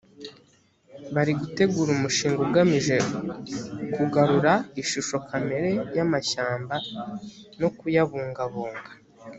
bari 1.15 1.31
gutegura 1.41 1.89
umushinga 1.93 2.39
ugamije 2.47 2.95
kugarura 3.93 4.53
ishusho 4.81 5.15
kamere 5.29 5.69
y 5.95 5.99
amashyamba 6.05 6.75
no 7.59 7.69
kuyabungabunga 7.77 8.91